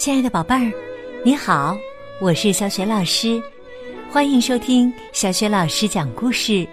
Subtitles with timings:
[0.00, 0.72] 亲爱的宝贝儿，
[1.22, 1.76] 你好，
[2.22, 3.38] 我是小雪老师，
[4.10, 6.66] 欢迎收听小雪老师讲故事，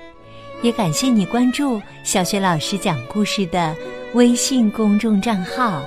[0.62, 3.76] 也感谢你关注小雪老师讲故事的
[4.14, 5.84] 微信公众账号。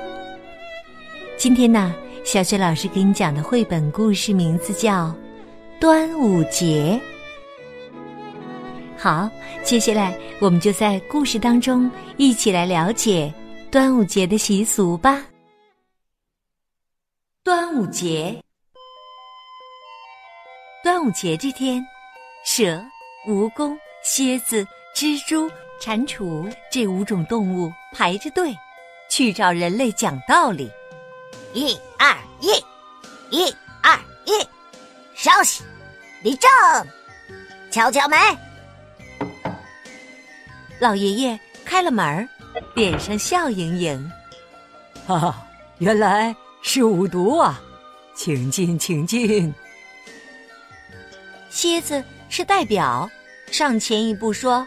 [1.38, 1.94] 今天呢，
[2.24, 5.06] 小雪老师给你讲的绘本故事名字叫
[5.80, 7.00] 《端午节》。
[8.98, 9.30] 好，
[9.64, 13.32] 接下来我们就在故事当中一起来了解
[13.70, 15.22] 端午节的习俗吧。
[17.70, 18.42] 端午节，
[20.82, 21.80] 端午节这天，
[22.44, 22.84] 蛇、
[23.28, 25.48] 蜈蚣、蝎子、蜘蛛、
[25.80, 28.52] 蟾蜍这五种动物排着队，
[29.08, 30.68] 去找人类讲道理。
[31.54, 32.48] 一二一，
[33.30, 34.32] 一二一，
[35.14, 35.62] 稍息，
[36.24, 36.50] 立正，
[37.70, 38.18] 敲敲门。
[40.80, 42.28] 老爷爷开了门，
[42.74, 44.12] 脸上笑盈盈。
[45.06, 45.46] 哈哈，
[45.78, 46.34] 原来。
[46.62, 47.60] 是五毒啊，
[48.14, 49.52] 请进，请进。
[51.48, 53.10] 蝎子是代表，
[53.50, 54.66] 上前一步说：“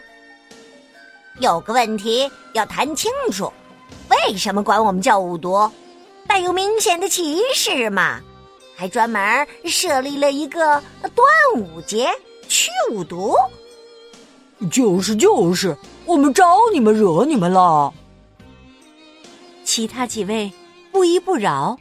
[1.40, 3.50] 有个问题要谈清楚，
[4.10, 5.70] 为什么管我们叫五毒？
[6.26, 8.20] 带有明显的歧视嘛？
[8.76, 10.82] 还专门设立了一个
[11.14, 12.08] 端午节
[12.48, 13.34] 去五毒？
[14.70, 17.94] 就是就是，我们招你们惹你们了。”
[19.64, 20.52] 其他几位
[20.92, 21.78] 不依不饶。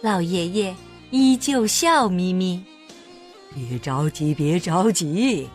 [0.00, 0.76] 老爷爷
[1.10, 2.64] 依旧笑眯眯，
[3.52, 5.50] 别着急，别着急，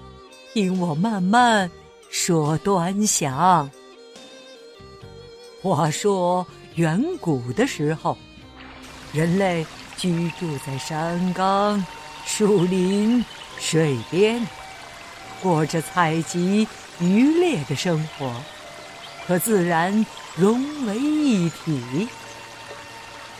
[0.54, 1.72] 听我慢慢
[2.10, 3.70] 说端详。
[5.62, 8.18] 话说远古的时候，
[9.14, 11.86] 人类居住在山岗、
[12.26, 13.24] 树林、
[13.58, 14.46] 水边，
[15.42, 16.68] 过着采集、
[17.00, 18.30] 渔猎的生活，
[19.26, 20.06] 和自然
[20.36, 22.10] 融为一体。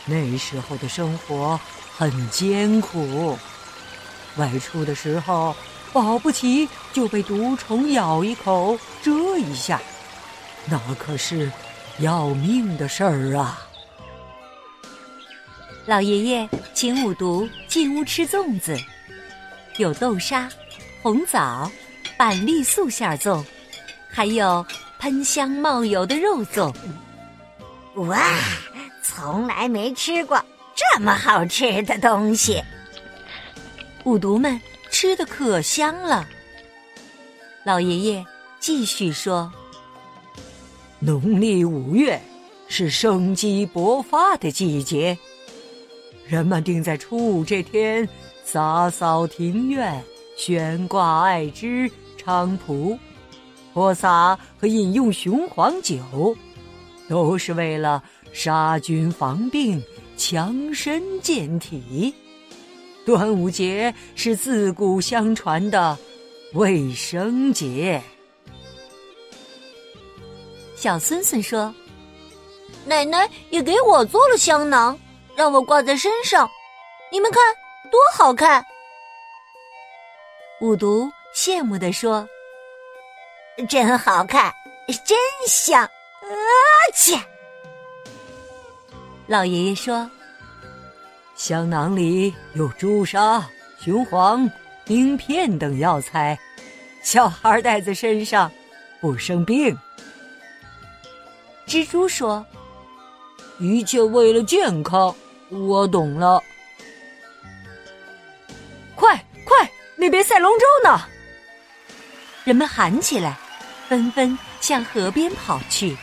[0.06, 1.58] 那时候的生活
[1.96, 3.38] 很艰苦，
[4.36, 5.56] 外出的时候
[5.92, 9.80] 保不齐就被毒虫咬一口、蛰一下，
[10.66, 11.50] 那可是
[11.98, 13.66] 要命的事儿啊！
[15.86, 18.76] 老爷爷请五毒进屋吃粽子，
[19.76, 20.48] 有豆沙、
[21.02, 21.70] 红枣、
[22.16, 23.44] 板栗素馅粽，
[24.10, 24.66] 还有
[24.98, 26.74] 喷香冒油的肉粽。
[27.94, 28.18] 哇！
[29.04, 30.42] 从来没吃过
[30.74, 32.60] 这么好吃的东西，
[34.04, 34.58] 五毒们
[34.90, 36.26] 吃的可香了。
[37.64, 38.24] 老爷爷
[38.58, 39.52] 继续说
[40.98, 42.18] ：“农历五月
[42.66, 45.16] 是生机勃发的季节，
[46.26, 48.08] 人们定在初五这天
[48.42, 50.02] 洒扫庭院、
[50.36, 52.98] 悬挂艾枝、菖蒲、
[53.74, 56.36] 泼洒和饮用雄黄酒，
[57.08, 58.02] 都是为了。”
[58.34, 59.80] 杀菌防病，
[60.16, 62.12] 强身健体。
[63.06, 65.96] 端午节是自古相传的
[66.54, 68.02] 卫生节。
[70.74, 71.72] 小孙孙说
[72.84, 74.98] ：“奶奶也给我做了香囊，
[75.36, 76.50] 让我挂在身上。
[77.12, 77.40] 你们看，
[77.92, 78.64] 多好看！”
[80.60, 82.28] 五毒羡慕地说
[83.70, 84.52] ：“真好看，
[85.06, 85.16] 真
[85.46, 85.88] 香！”
[86.24, 86.34] 啊
[86.94, 87.18] 切！
[89.26, 90.10] 老爷爷说
[91.36, 93.46] ：“香囊里有朱砂、
[93.78, 94.50] 雄黄、
[94.84, 96.38] 冰片等药材，
[97.02, 98.50] 小孩带在身上
[99.00, 99.76] 不生病。”
[101.66, 102.44] 蜘蛛说
[103.58, 105.14] ：“一切为了健康，
[105.50, 106.42] 我懂了。”
[108.94, 111.00] 快快，那边赛龙舟呢！
[112.44, 113.38] 人们喊起来，
[113.88, 115.96] 纷纷向河边跑去。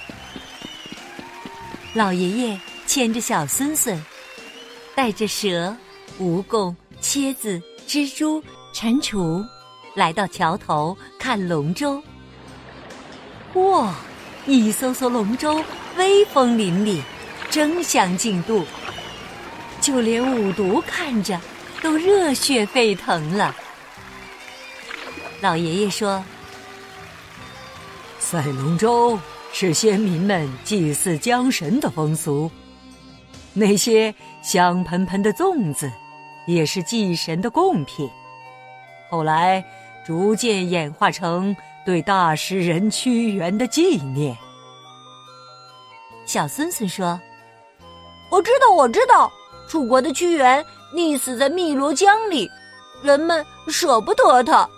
[1.94, 2.60] 老爷爷。
[2.88, 4.04] 牵着小孙孙，
[4.94, 5.74] 带着蛇、
[6.20, 8.44] 蜈蚣、蝎子、蜘蛛、
[8.74, 9.48] 蟾蜍，
[9.96, 12.04] 来到桥头看龙舟。
[13.54, 13.96] 哇，
[14.46, 15.64] 一艘艘龙舟
[15.96, 17.02] 威风凛凛，
[17.50, 18.66] 争相竞渡，
[19.80, 21.40] 就连五毒看着
[21.82, 23.56] 都热血沸腾了。
[25.40, 26.22] 老爷爷说
[28.20, 29.18] ：“赛龙舟
[29.52, 32.50] 是先民们祭祀江神的风俗。”
[33.54, 35.92] 那些香喷喷的粽子，
[36.48, 38.10] 也是祭神的贡品。
[39.10, 39.64] 后来
[40.06, 41.54] 逐渐演化成
[41.86, 44.38] 对大诗人屈原的纪念。
[46.26, 47.20] 小孙孙说
[48.32, 49.30] ：“我知道，我知道，
[49.68, 50.66] 楚国的屈原
[50.96, 52.50] 溺死在汨罗江里，
[53.04, 54.70] 人们舍不得他，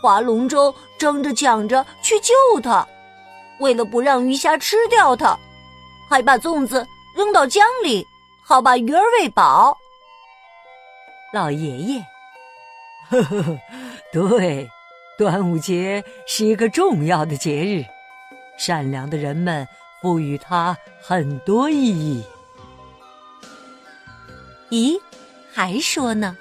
[0.00, 2.86] 划龙舟争着抢着去救他。
[3.60, 5.38] 为了不让鱼虾吃掉他，
[6.08, 8.06] 还把粽子扔到江里。”
[8.42, 9.78] 好把鱼儿喂饱。
[11.32, 12.04] 老爷爷，
[13.08, 13.58] 呵 呵呵，
[14.12, 14.68] 对，
[15.16, 17.84] 端午节是一个重要的节日，
[18.58, 19.64] 善良的人们
[20.02, 22.24] 赋予它很多意义。
[24.70, 25.00] 咦，
[25.52, 26.36] 还说呢？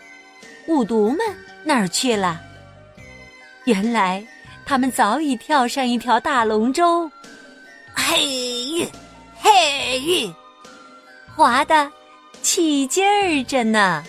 [0.68, 1.19] 五毒们
[1.63, 2.42] 哪儿去了？
[3.66, 4.25] 原来
[4.69, 7.10] 他们早已跳上一条大龙舟，
[7.95, 8.24] 嘿
[8.66, 8.88] 吁，
[9.36, 10.31] 嘿吁，
[11.36, 11.92] 划得
[12.44, 14.04] 起劲儿着呢。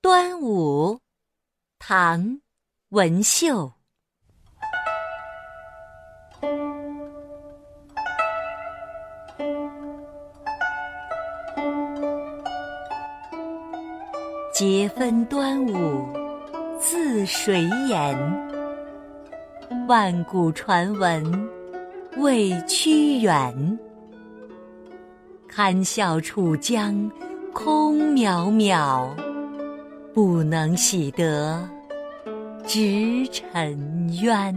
[0.00, 1.00] 端午，
[1.80, 2.20] 唐·
[2.90, 3.72] 文秀。
[14.62, 16.06] 节分端午
[16.78, 18.16] 自谁言？
[19.88, 21.50] 万古传闻
[22.18, 23.76] 为屈原。
[25.48, 27.10] 堪笑楚江
[27.52, 29.08] 空渺渺，
[30.14, 31.68] 不能洗得
[32.64, 34.54] 直臣冤。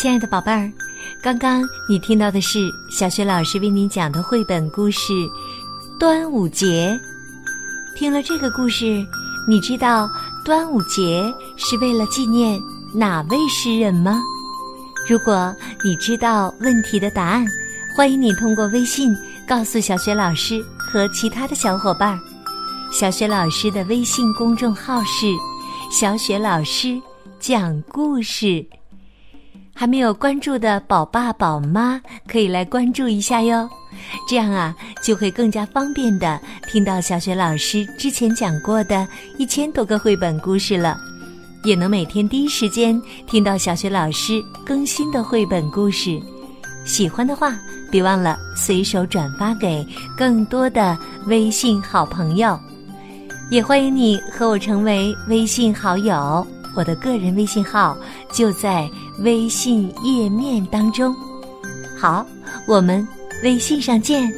[0.00, 0.72] 亲爱的宝贝儿，
[1.20, 5.12] 刚刚你听到的是小雪老师为你讲的绘本故事
[5.98, 6.98] 《端午节》。
[7.98, 9.06] 听了这个故事，
[9.46, 10.10] 你知道
[10.42, 11.22] 端午节
[11.58, 12.58] 是为了纪念
[12.94, 14.22] 哪位诗人吗？
[15.06, 15.54] 如果
[15.84, 17.44] 你知道问题的答案，
[17.94, 19.14] 欢迎你通过微信
[19.46, 22.18] 告诉小雪老师和其他的小伙伴。
[22.90, 25.26] 小雪老师的微信公众号是
[25.92, 26.98] “小雪老师
[27.38, 28.64] 讲故事”。
[29.80, 31.98] 还没有关注的宝爸宝妈
[32.28, 33.66] 可以来关注一下哟，
[34.28, 36.38] 这样啊就会更加方便的
[36.70, 40.98] 听到小雪老师之前讲过的一千多个绘本故事了，
[41.64, 46.20] 也能每天第一时间听到小雪老师更新的绘本故事。
[46.84, 47.58] 喜欢的话，
[47.90, 49.82] 别忘了随手转发给
[50.14, 50.94] 更多的
[51.24, 52.60] 微信好朋友，
[53.50, 56.46] 也欢迎你和我成为微信好友。
[56.76, 57.98] 我的个人微信号
[58.30, 58.88] 就在
[59.20, 61.14] 微信页面当中。
[61.98, 62.26] 好，
[62.66, 63.06] 我们
[63.42, 64.32] 微信上见。